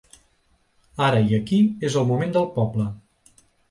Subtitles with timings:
[1.09, 2.93] Ara i aquí és el moment del poble.